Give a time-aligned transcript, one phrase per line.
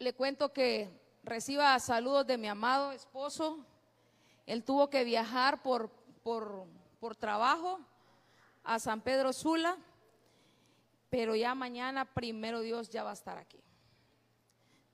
[0.00, 0.88] le cuento que
[1.22, 3.66] reciba saludos de mi amado esposo.
[4.46, 5.90] Él tuvo que viajar por,
[6.22, 6.64] por,
[6.98, 7.78] por trabajo
[8.64, 9.76] a San Pedro Sula,
[11.10, 13.60] pero ya mañana, primero Dios, ya va a estar aquí.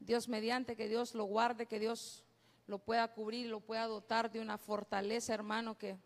[0.01, 2.25] Dios mediante, que Dios lo guarde, que Dios
[2.67, 5.97] lo pueda cubrir, lo pueda dotar de una fortaleza, hermano, que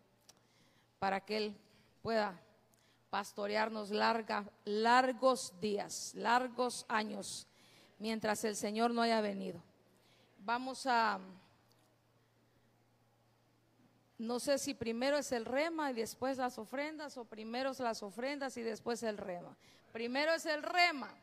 [0.99, 1.57] para que Él
[2.03, 2.39] pueda
[3.09, 7.47] pastorearnos larga, largos días, largos años,
[8.01, 9.61] mientras el Señor no haya venido.
[10.39, 11.19] Vamos a,
[14.17, 18.01] no sé si primero es el rema y después las ofrendas, o primero es las
[18.01, 19.55] ofrendas y después el rema.
[19.93, 21.13] Primero es el rema.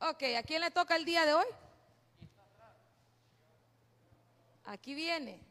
[0.00, 1.46] Ok, ¿a quién le toca el día de hoy?
[4.64, 5.42] Aquí viene.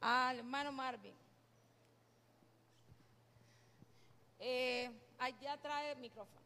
[0.00, 1.14] Al hermano Marvin.
[4.40, 6.43] Eh, allá trae el micrófono.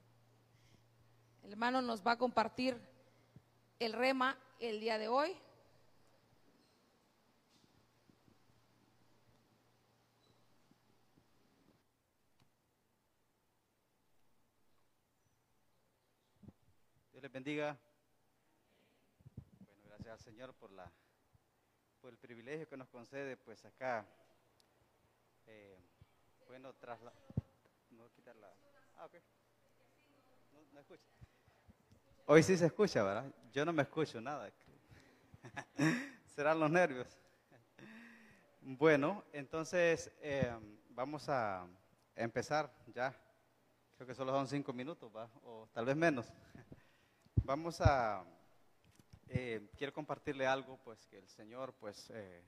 [1.48, 2.78] El hermano nos va a compartir
[3.78, 5.34] el rema el día de hoy.
[17.12, 17.78] Dios les bendiga.
[19.60, 20.92] Bueno, gracias al Señor por la
[22.02, 24.06] por el privilegio que nos concede, pues acá,
[25.46, 25.80] eh,
[26.46, 27.14] bueno, tras la,
[27.92, 28.54] no quitar la,
[28.98, 29.14] ah, ok,
[30.52, 31.08] no, no escucha.
[32.30, 33.24] Hoy sí se escucha, ¿verdad?
[33.54, 34.52] Yo no me escucho nada.
[36.26, 37.08] Serán los nervios.
[38.60, 40.52] Bueno, entonces eh,
[40.90, 41.66] vamos a
[42.14, 43.18] empezar ya.
[43.96, 45.30] Creo que solo son cinco minutos, ¿va?
[45.42, 46.30] o tal vez menos.
[47.44, 48.22] Vamos a,
[49.28, 52.44] eh, quiero compartirle algo, pues que el Señor, pues, eh,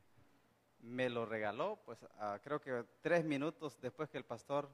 [0.81, 1.99] me lo regaló, pues,
[2.43, 4.69] creo que tres minutos después que el pastor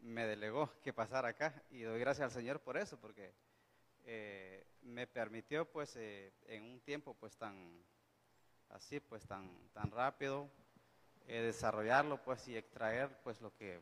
[0.00, 3.45] me delegó que pasara acá y doy gracias al Señor por eso, porque
[4.06, 7.84] eh, me permitió, pues, eh, en un tiempo, pues, tan
[8.70, 10.48] así, pues, tan tan rápido,
[11.26, 13.80] eh, desarrollarlo, pues, y extraer, pues, lo que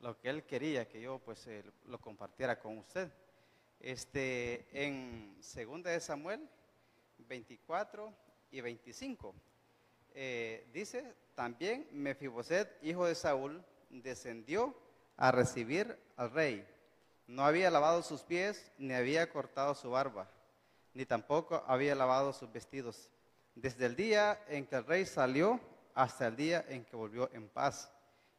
[0.00, 1.48] lo que él quería que yo, pues,
[1.86, 3.10] lo compartiera con usted.
[3.80, 6.48] Este, en 2 de Samuel
[7.18, 8.12] 24
[8.50, 9.34] y 25.
[10.14, 14.76] eh, dice, también Mefiboset, hijo de Saúl, descendió
[15.16, 16.66] a recibir al rey.
[17.28, 20.26] No había lavado sus pies, ni había cortado su barba,
[20.94, 23.10] ni tampoco había lavado sus vestidos.
[23.54, 25.60] Desde el día en que el rey salió
[25.94, 27.92] hasta el día en que volvió en paz.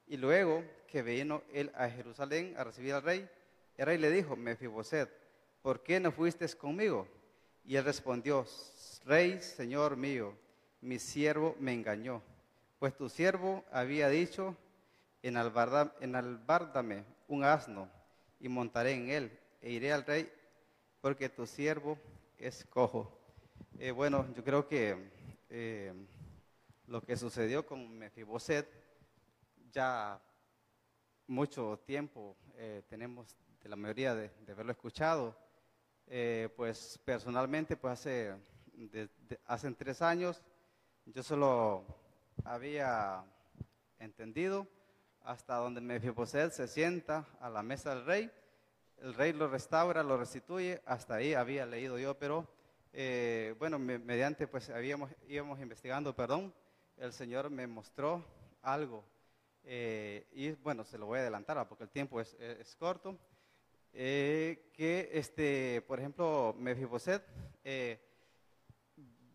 [0.07, 3.29] Y luego que vino él a Jerusalén a recibir al rey,
[3.77, 5.07] el rey le dijo, Mefiboset,
[5.61, 7.07] ¿por qué no fuiste conmigo?
[7.63, 8.43] Y él respondió,
[9.05, 10.33] Rey, Señor mío,
[10.81, 12.23] mi siervo me engañó,
[12.79, 14.57] pues tu siervo había dicho,
[15.21, 17.98] enalbárdame un asno
[18.39, 20.31] y montaré en él e iré al rey,
[21.01, 21.97] porque tu siervo
[22.37, 23.19] es cojo.
[23.77, 24.97] Eh, bueno, yo creo que
[25.49, 25.93] eh,
[26.87, 28.67] lo que sucedió con Mefiboset
[29.71, 30.21] ya
[31.27, 35.35] mucho tiempo eh, tenemos de la mayoría de, de haberlo escuchado.
[36.55, 38.33] Pues personalmente, pues hace,
[39.45, 40.41] hace tres años
[41.05, 41.85] yo solo
[42.43, 43.23] había
[43.99, 44.65] entendido
[45.23, 48.31] hasta donde Mefiboset se sienta a la mesa del rey,
[48.97, 52.47] el rey lo restaura, lo restituye, hasta ahí había leído yo, pero
[52.91, 56.53] eh, bueno, me- mediante pues habíamos, íbamos investigando, perdón,
[56.97, 58.25] el Señor me mostró
[58.61, 59.05] algo
[59.63, 62.75] eh, y bueno, se lo voy a adelantar ah, porque el tiempo es, es- es
[62.75, 63.17] corto.
[63.93, 67.23] eh, que, este, por ejemplo, Mefiboset
[67.63, 67.99] eh,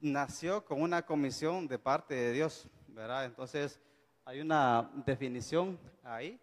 [0.01, 3.25] nació con una comisión de parte de Dios, ¿verdad?
[3.25, 3.81] Entonces,
[4.25, 6.41] hay una definición ahí,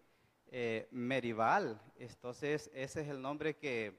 [0.50, 1.80] eh, Meribal.
[1.98, 3.98] Entonces, ese es el nombre que,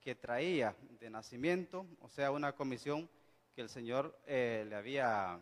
[0.00, 3.08] que traía de nacimiento, o sea, una comisión
[3.54, 5.40] que el Señor eh, le había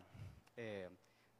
[0.55, 0.89] eh,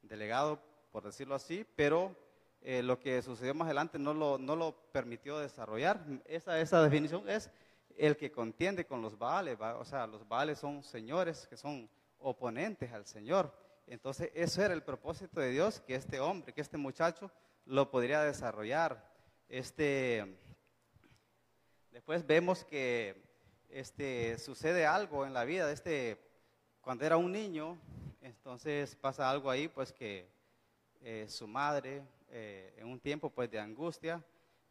[0.02, 0.60] delegado,
[0.92, 2.16] por decirlo así, pero
[2.62, 6.04] eh, lo que sucedió más adelante no lo, no lo permitió desarrollar.
[6.26, 7.50] Esa, esa definición es
[7.98, 11.90] el que contiende con los Baales, o sea, los Baales son señores que son
[12.20, 13.54] oponentes al Señor.
[13.88, 17.32] Entonces, eso era el propósito de Dios, que este hombre, que este muchacho
[17.66, 19.12] lo podría desarrollar.
[19.50, 20.38] Este,
[21.92, 23.22] después vemos que
[23.70, 26.18] este, sucede algo en la vida de este,
[26.82, 27.78] cuando era un niño,
[28.22, 30.28] entonces pasa algo ahí, pues que
[31.02, 34.24] eh, su madre, eh, en un tiempo pues de angustia,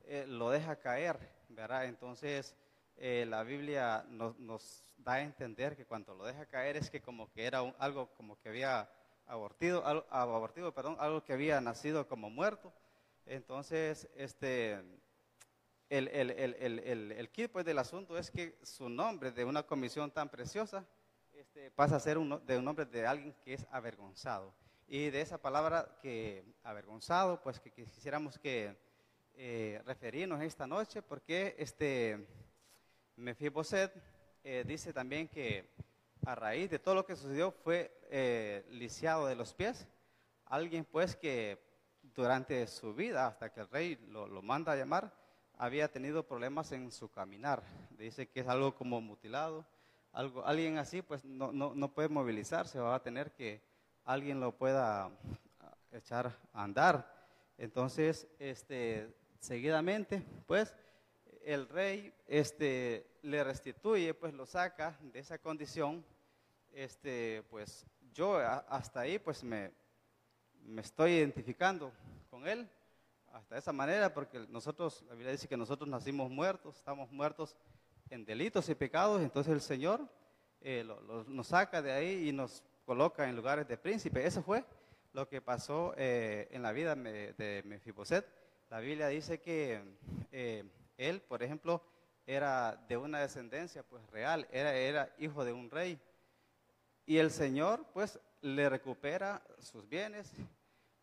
[0.05, 1.19] eh, lo deja caer,
[1.49, 1.85] ¿verdad?
[1.85, 2.57] Entonces,
[2.97, 7.45] la Biblia nos, da a entender que cuando lo deja caer es que como que
[7.45, 8.89] era algo como que había
[9.27, 12.73] abortido, perdón, algo que había nacido como muerto.
[13.27, 14.75] Entonces, este,
[15.89, 19.63] el, el, el, el, el kit pues, del asunto es que su nombre de una
[19.63, 20.85] comisión tan preciosa
[21.33, 24.55] este, pasa a ser un, de un nombre de alguien que es avergonzado.
[24.87, 28.77] Y de esa palabra que avergonzado, pues que, quisiéramos que
[29.35, 32.27] eh, referirnos esta noche, porque este
[33.17, 33.93] Mefiboset
[34.45, 35.71] eh, dice también que
[36.25, 39.87] a raíz de todo lo que sucedió fue eh, lisiado de los pies.
[40.47, 41.59] Alguien pues que
[42.03, 45.13] durante su vida, hasta que el rey lo, lo, manda a llamar,
[45.57, 47.63] había tenido problemas en su caminar.
[47.91, 49.67] Dice que es algo como mutilado.
[50.13, 53.63] Algo, alguien así pues no, no, no puede movilizarse, va a tener que
[54.05, 55.11] alguien lo pueda
[55.91, 57.11] echar a andar.
[57.57, 60.75] Entonces, este, seguidamente, pues,
[61.45, 66.05] el rey este, le restituye, pues lo saca de esa condición.
[66.73, 69.71] Este, pues yo hasta ahí, pues me,
[70.65, 71.93] me estoy identificando
[72.31, 72.69] con él,
[73.33, 77.57] hasta esa manera, porque nosotros, la Biblia dice que nosotros nacimos muertos, estamos muertos
[78.11, 80.07] en delitos y pecados, entonces el Señor
[80.61, 80.87] eh,
[81.29, 84.27] nos saca de ahí y nos coloca en lugares de príncipe.
[84.27, 84.65] Eso fue
[85.13, 88.27] lo que pasó eh, en la vida de Mefiboset.
[88.71, 89.83] La Biblia dice que
[90.31, 90.65] eh,
[90.97, 91.83] él, por ejemplo,
[92.27, 96.01] era de una descendencia pues real, era, era hijo de un rey.
[97.07, 100.31] Y el Señor pues le recupera sus bienes,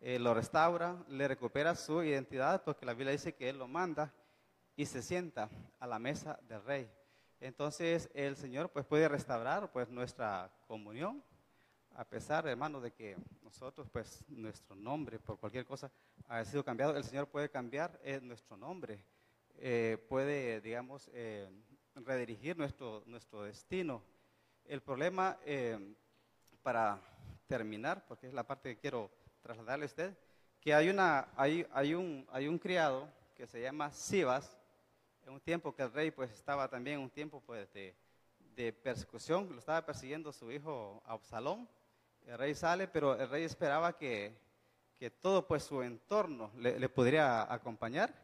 [0.00, 4.12] eh, lo restaura, le recupera su identidad, porque la Biblia dice que Él lo manda
[4.76, 6.90] y se sienta a la mesa del rey.
[7.40, 11.22] Entonces el Señor pues puede restaurar pues nuestra comunión
[11.96, 15.90] a pesar, hermano, de que nosotros, pues, nuestro nombre, por cualquier cosa,
[16.28, 19.04] ha sido cambiado, el Señor puede cambiar eh, nuestro nombre,
[19.60, 21.48] eh, puede, digamos, eh,
[21.94, 24.02] redirigir nuestro, nuestro destino.
[24.64, 25.38] El problema,
[26.62, 27.00] para
[27.46, 29.10] terminar, porque es la parte que quiero
[29.42, 30.18] trasladarle a usted,
[30.60, 34.56] que hay, una, hay, hay, un, hay un criado que se llama Sivas,
[35.24, 37.94] en un tiempo que el rey, pues, estaba también, un tiempo, pues, de,
[38.54, 41.68] de persecución, lo estaba persiguiendo su hijo Absalón,
[42.26, 44.36] el rey sale, pero el rey esperaba que,
[44.98, 48.14] que todo pues su entorno le, le, pudiera acompañar.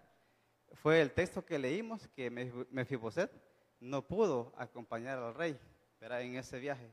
[0.75, 2.31] Fue el texto que leímos que
[2.71, 3.31] Mefiboset
[3.81, 5.59] no pudo acompañar al rey
[6.01, 6.91] en ese viaje.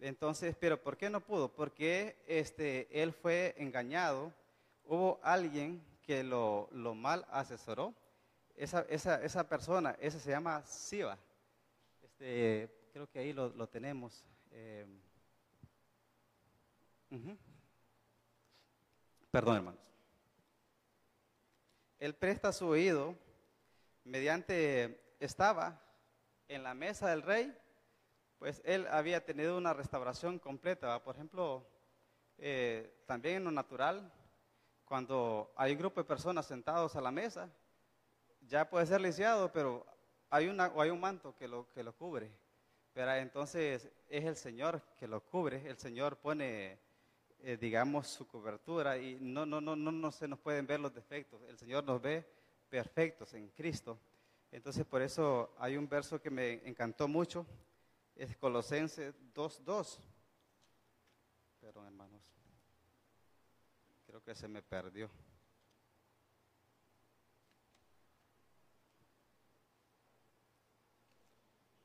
[0.00, 1.52] Entonces, pero ¿por qué no pudo?
[1.52, 4.32] Porque este, él fue engañado.
[4.84, 7.94] Hubo alguien que lo, mal asesoró.
[8.56, 11.18] Esa, persona, esa se llama Siva.
[12.02, 14.24] Este, creo que ahí lo, lo tenemos.
[14.50, 14.86] Eh,
[19.30, 19.80] Perdón, hermanos.
[22.04, 23.16] Él presta su oído
[24.04, 25.80] mediante estaba
[26.48, 27.56] en la mesa del rey,
[28.38, 31.02] pues él había tenido una restauración completa.
[31.02, 31.66] Por ejemplo,
[32.36, 34.12] eh, también en lo natural,
[34.84, 37.48] cuando hay un grupo de personas sentados a la mesa,
[38.42, 39.86] ya puede ser lisiado, pero
[40.28, 42.30] hay, una, o hay un manto que lo, que lo cubre.
[42.92, 46.78] Pero entonces es el Señor que lo cubre, el Señor pone
[47.46, 50.94] eh, digamos, su cobertura y no, no, no, no, no se nos pueden ver los
[50.94, 51.42] defectos.
[51.42, 52.26] El Señor nos ve
[52.70, 53.98] perfectos en Cristo.
[54.50, 57.44] Entonces, por eso hay un verso que me encantó mucho,
[58.16, 59.98] es Colosenses 2.2.
[61.60, 62.22] Perdón, hermanos.
[64.06, 65.10] Creo que se me perdió.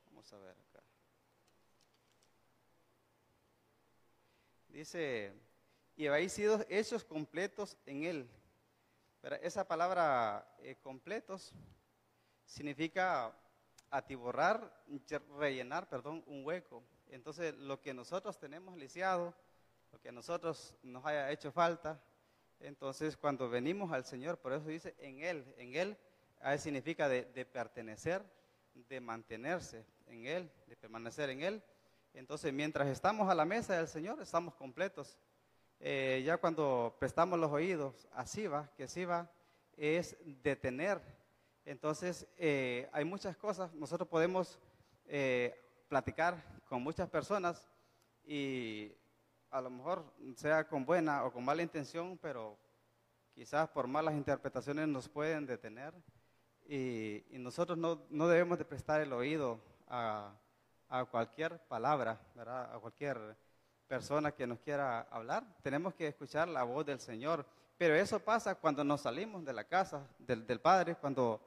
[0.06, 0.82] Vamos a ver acá.
[4.68, 5.49] Dice,
[5.96, 8.30] y habéis sido hechos completos en Él.
[9.20, 11.52] Pero esa palabra eh, completos
[12.44, 13.34] significa
[13.90, 14.82] atiborrar,
[15.38, 16.82] rellenar, perdón, un hueco.
[17.08, 19.34] Entonces, lo que nosotros tenemos lisiado,
[19.92, 22.00] lo que a nosotros nos haya hecho falta,
[22.60, 25.96] entonces cuando venimos al Señor, por eso dice en Él, en Él
[26.58, 28.22] significa de, de pertenecer,
[28.74, 31.62] de mantenerse en Él, de permanecer en Él.
[32.14, 35.18] Entonces, mientras estamos a la mesa del Señor, estamos completos.
[35.82, 39.30] Eh, ya cuando prestamos los oídos a Siva, que Siva
[39.78, 41.00] es detener.
[41.64, 44.58] Entonces, eh, hay muchas cosas, nosotros podemos
[45.06, 45.58] eh,
[45.88, 46.36] platicar
[46.68, 47.66] con muchas personas
[48.26, 48.92] y
[49.50, 50.04] a lo mejor
[50.36, 52.58] sea con buena o con mala intención, pero
[53.34, 55.94] quizás por malas interpretaciones nos pueden detener
[56.68, 59.58] y, nosotros no, no, debemos de prestar el oído
[59.88, 60.34] a,
[60.90, 62.72] a cualquier palabra, ¿verdad?
[62.74, 63.36] a cualquier
[63.90, 65.44] persona que nos quiera hablar.
[65.64, 67.44] Tenemos que escuchar la voz del Señor.
[67.76, 71.40] Pero eso pasa cuando nos salimos de la casa del, Padre, cuando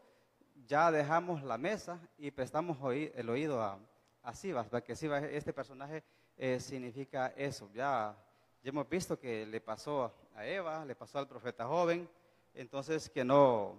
[0.67, 3.79] ya dejamos la mesa y prestamos el oído a,
[4.23, 6.03] a Sivas, porque Sivas, este personaje
[6.35, 7.69] eh, significa eso.
[7.73, 8.13] Ya,
[8.61, 12.09] ya hemos visto que le pasó a Eva, le pasó al profeta joven,
[12.53, 13.77] entonces que no,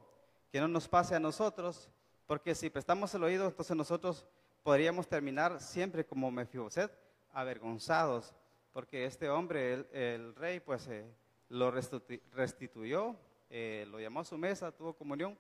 [0.51, 1.91] que no nos pase a nosotros,
[2.27, 4.25] porque si prestamos el oído, entonces nosotros
[4.63, 6.91] podríamos terminar siempre como Mefiboset,
[7.31, 8.33] avergonzados,
[8.75, 11.07] porque este hombre, el, rey, pues eh,
[11.49, 13.15] lo restituyó,
[13.49, 15.39] eh, lo llamó a su mesa, tuvo comunión,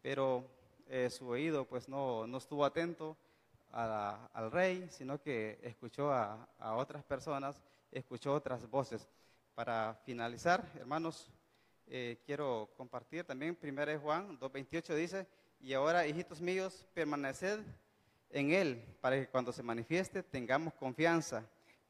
[0.00, 0.48] pero
[0.86, 3.16] eh, su oído pues no, no estuvo atento
[3.72, 9.06] al rey, sino que escuchó a, otras personas, escuchó otras voces.
[9.56, 11.28] Para finalizar, hermanos,
[12.24, 15.26] quiero compartir también 1 Juan 2.28 dice,
[15.60, 17.60] y ahora, hijitos míos, permaneced
[18.30, 21.44] en Él, para que cuando se manifieste tengamos confianza,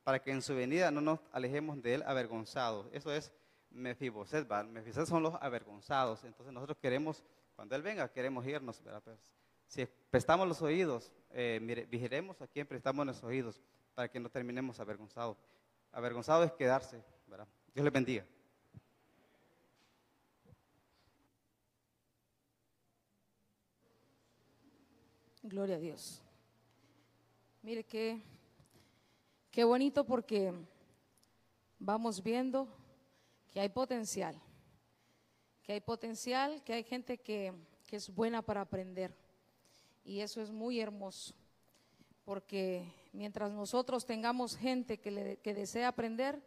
[0.07, 2.87] para que en su venida no nos alejemos de Él avergonzados.
[2.93, 3.33] Eso es
[3.71, 6.23] Mefiboset, Mefiboset son los avergonzados.
[6.23, 7.25] Entonces nosotros queremos,
[7.57, 9.19] cuando Él venga, queremos irnos, pues,
[9.67, 11.59] si prestamos los oídos, eh,
[12.41, 13.61] a quien prestamos los oídos,
[13.97, 15.39] para que no terminemos avergonzados.
[15.91, 17.49] Avergonzado es quedarse, ¿verdad?
[17.75, 18.25] Dios les bendiga.
[25.43, 26.23] Gloria a Dios.
[27.61, 28.23] Mire qué,
[29.57, 30.53] qué bonito porque
[31.79, 32.69] vamos viendo
[33.51, 34.39] que hay potencial,
[35.63, 37.55] que hay potencial, que hay gente que,
[37.91, 39.17] es buena para aprender.
[40.05, 41.33] Y eso es muy hermoso,
[42.23, 46.39] porque mientras nosotros tengamos gente que, le, que desea aprender,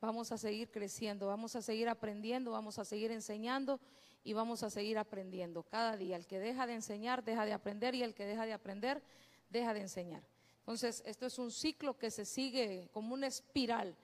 [0.00, 3.80] vamos a seguir creciendo, vamos a seguir aprendiendo, vamos a seguir enseñando
[4.22, 6.14] y vamos a seguir aprendiendo cada día.
[6.14, 9.02] El que deja de enseñar, deja de aprender y el que deja de aprender,
[9.50, 10.22] deja de enseñar.
[10.62, 13.96] Entonces, esto es un ciclo que se sigue como una espiral.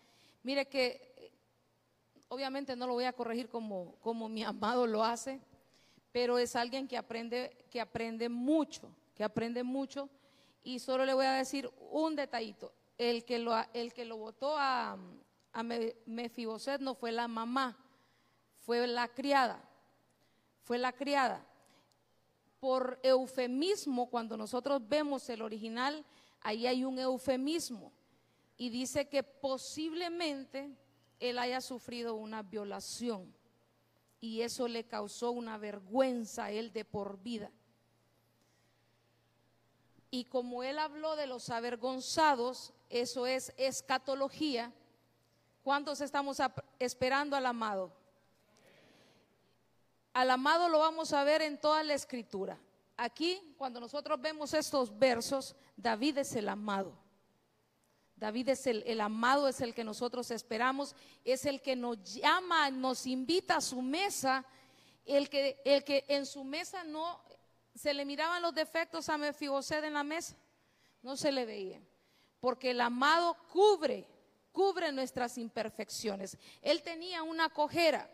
[0.43, 1.33] Mire que
[2.29, 5.41] obviamente no lo voy a corregir como, como mi amado lo hace,
[6.11, 10.09] pero es alguien que aprende, que aprende mucho, que aprende mucho.
[10.65, 12.73] Y solo le voy a decir un detallito.
[12.97, 14.99] El que lo, el que lo votó a,
[15.53, 17.79] a Mefiboset no fue la mamá,
[18.57, 19.62] fue la criada.
[20.62, 21.47] Fue la criada.
[22.59, 26.05] Por eufemismo, cuando nosotros vemos el original,
[26.40, 27.92] ahí hay un eufemismo
[28.57, 30.71] y dice que posiblemente
[31.21, 33.35] él haya sufrido una violación
[34.21, 37.50] y eso le causó una vergüenza a él de por vida.
[40.11, 44.73] Y como él habló de los avergonzados, eso es escatología,
[45.62, 46.38] ¿cuántos estamos
[46.78, 47.92] esperando al amado?
[50.14, 52.59] Al amado lo vamos a ver en toda la escritura
[52.99, 56.93] aquí, cuando nosotros vemos estos versos, David es el amado.
[58.17, 63.07] David es el, amado, es el que nosotros esperamos, es el que nos llama, nos
[63.07, 64.45] invita a su mesa,
[65.07, 67.21] el que, el que en su mesa no
[67.76, 70.37] se le miraban los defectos a Mefiboset en la mesa,
[71.00, 71.81] no se le veía,
[72.40, 74.05] porque el amado cubre,
[74.50, 76.37] cubre nuestras imperfecciones.
[76.61, 78.11] Él tenía una cojera,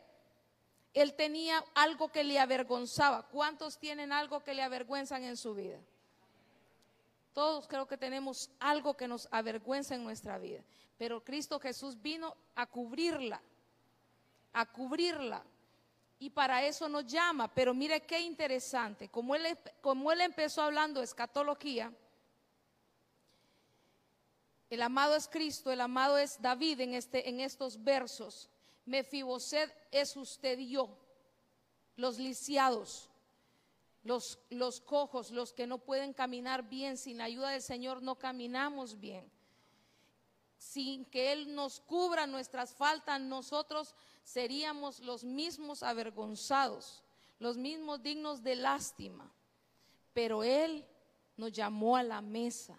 [0.95, 3.25] él tenía algo que le avergonzaba.
[3.29, 5.79] ¿Cuántos tienen algo que le avergüenzan en su vida?
[7.33, 10.63] Todos creo que tenemos algo que nos avergüenza en nuestra vida.
[10.97, 13.43] Pero Cristo Jesús vino a cubrirla,
[14.53, 15.43] a cubrirla.
[16.21, 17.53] Y para eso nos llama.
[17.53, 19.09] Pero mire qué interesante.
[19.09, 21.93] Como él, empezó hablando escatología,
[24.71, 28.49] el amado es Cristo, el amado es David en, este, en estos versos.
[28.87, 30.97] Mefiboset es usted y yo,
[31.97, 33.09] los lisiados,
[34.03, 39.01] los, los cojos, los que no pueden caminar bien, sin ayuda del Señor no caminamos
[39.01, 39.31] bien.
[40.59, 47.03] Sin que Él nos cubra nuestras faltas, nosotros seríamos los mismos avergonzados,
[47.39, 49.33] los mismos dignos de lástima.
[50.13, 50.87] Pero Él
[51.37, 52.79] nos llamó a la mesa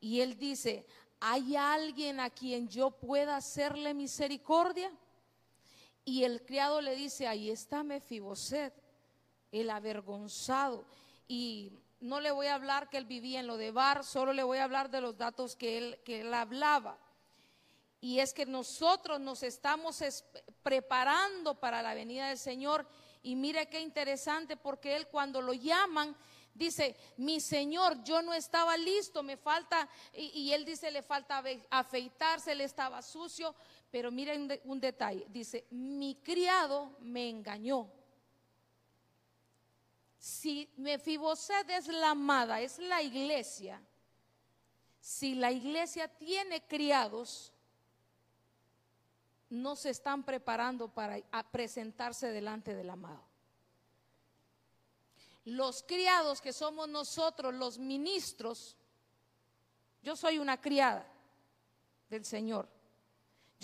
[0.00, 0.86] y Él dice,
[1.20, 4.92] ¿hay alguien a quien yo pueda hacerle misericordia?
[6.04, 8.74] Y el criado le dice, ahí está Mefiboset,
[9.52, 10.84] el avergonzado.
[11.26, 14.42] Y no le voy a hablar que él vivía en lo de Bar, solo le
[14.42, 16.98] voy a hablar de los datos que él, que hablaba.
[18.00, 20.02] Y es que nosotros nos estamos
[20.62, 22.86] preparando para la venida del Señor.
[23.22, 26.14] Y mire qué interesante, porque él cuando lo llaman,
[26.52, 31.42] dice, mi Señor, yo no estaba listo, me falta, y, y, él dice, le falta
[31.70, 33.54] afeitarse, él estaba sucio,
[33.94, 37.88] pero miren un detalle, dice, mi criado me engañó.
[40.18, 43.80] Si Mefiboset es la amada, es la iglesia,
[44.98, 47.52] si la iglesia tiene criados,
[49.48, 51.20] no se están preparando para
[51.52, 53.22] presentarse delante del amado.
[55.44, 58.76] Los criados que somos nosotros, los ministros,
[60.02, 61.06] yo soy una criada
[62.10, 62.73] del Señor.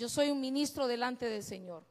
[0.01, 1.83] Yo soy un ministro delante del Señor.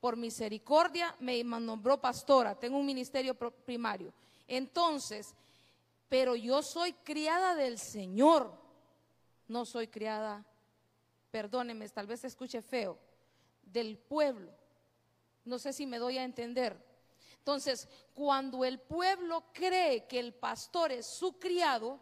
[0.00, 4.14] por misericordia me nombró pastora, tengo un ministerio primario.
[4.48, 5.34] Entonces,
[6.08, 8.50] pero yo soy criada del Señor,
[9.46, 10.42] no soy criada,
[11.30, 12.98] perdóneme, tal vez se escuche feo,
[13.62, 14.50] del pueblo.
[15.44, 16.82] No sé si me doy a entender.
[17.36, 22.00] Entonces, cuando el pueblo cree que el pastor es su criado,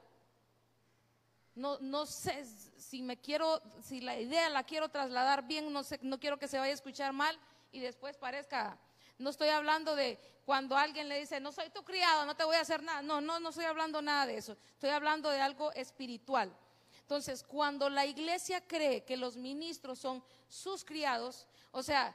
[1.56, 2.44] no, no sé
[2.78, 6.48] si me quiero, si la idea la quiero trasladar bien, no sé, no quiero que
[6.48, 7.38] se vaya a escuchar mal
[7.72, 8.78] y después parezca,
[9.18, 12.56] no estoy hablando de cuando alguien le dice, no soy tu criado, no te voy
[12.56, 13.02] a hacer nada.
[13.02, 14.56] No, no, no estoy hablando nada de eso.
[14.72, 16.56] Estoy hablando de algo espiritual.
[17.00, 22.14] Entonces, cuando la iglesia cree que los ministros son sus criados, o sea,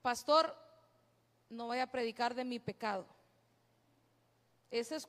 [0.00, 0.56] pastor,
[1.50, 3.06] no voy a predicar de mi pecado.
[4.70, 5.08] Ese es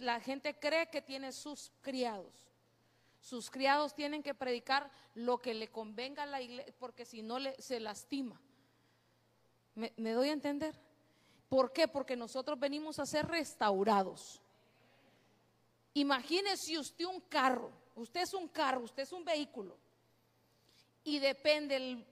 [0.00, 2.47] la gente cree que tiene sus criados.
[3.20, 7.38] Sus criados tienen que predicar lo que le convenga a la iglesia, porque si no
[7.58, 8.40] se lastima.
[9.74, 10.74] ¿Me, doy a entender?
[11.48, 11.86] ¿Por qué?
[11.86, 14.42] Porque nosotros venimos a ser restaurados.
[15.94, 19.76] Imagínese usted un carro, usted es un carro, usted es un vehículo,
[21.04, 22.04] y depende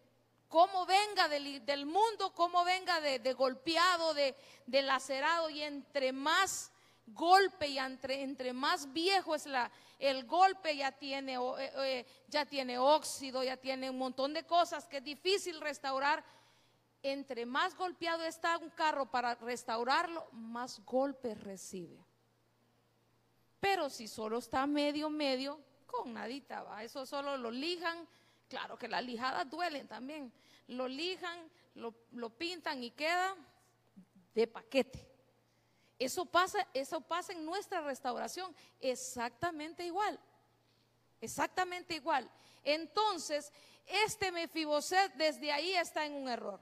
[0.49, 4.35] cómo venga del, mundo, cómo venga de, golpeado, de,
[4.67, 6.73] lacerado, y entre más
[7.07, 12.45] golpe y entre, entre más viejo es la, el golpe, ya tiene, eh, eh, ya
[12.45, 16.25] tiene óxido, ya tiene un montón de cosas que es difícil restaurar.
[17.03, 22.05] Entre más golpeado está un carro para restaurarlo, más golpes recibe.
[23.61, 26.83] Pero si solo está medio, medio, con nadita va.
[26.83, 28.07] Eso solo lo lijan.
[28.49, 30.33] Claro que las lijadas duelen también.
[30.69, 31.39] Lo lijan,
[31.75, 33.35] lo, lo pintan y queda
[34.35, 35.16] de paquete.
[35.99, 40.19] Eso pasa, eso pasa en nuestra restauración exactamente igual.
[41.21, 42.31] Exactamente igual.
[42.63, 43.53] Entonces,
[43.87, 46.61] este Mefiboset desde ahí está en un error.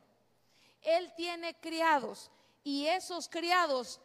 [0.83, 2.31] Él tiene criados
[2.63, 4.01] y esos criados,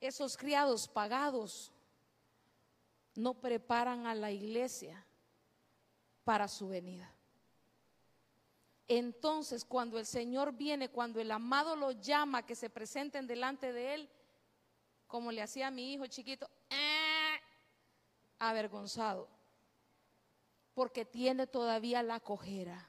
[0.00, 1.72] esos criados pagados,
[3.14, 5.04] no preparan a la iglesia
[6.22, 7.12] para su venida.
[8.86, 13.94] Entonces, cuando el Señor viene, cuando el amado lo llama, que se presenten delante de
[13.94, 14.10] Él,
[15.08, 17.40] como le hacía a mi hijo chiquito, ¡eh!
[18.38, 19.28] avergonzado,
[20.74, 22.88] porque tiene todavía la cojera.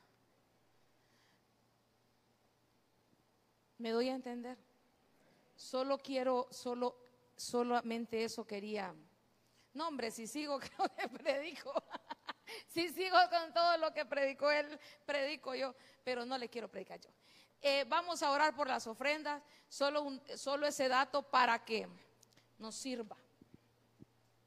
[3.78, 4.58] ¿Me doy a entender?
[5.56, 6.98] Solo quiero, solo,
[7.36, 8.94] solamente eso quería.
[9.74, 11.74] No, hombre, si sigo lo que predico,
[12.68, 17.00] si sigo con todo lo que predicó él, predico yo, pero no le quiero predicar
[17.00, 17.10] yo.
[17.62, 21.88] Eh, vamos a orar por las ofrendas, solo, solo ese dato para que
[22.60, 23.18] nos sirva.